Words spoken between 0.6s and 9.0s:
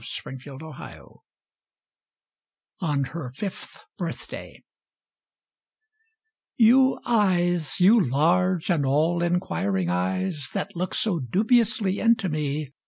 FOR ARVIA ON HER FIFTH BIRTHDAY You Eyes, you large and